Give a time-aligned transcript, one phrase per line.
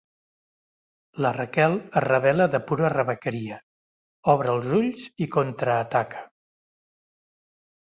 [1.25, 3.61] La Raquel es rebel·la de pura rebequeria;
[4.37, 6.29] obre els ulls i contraataca.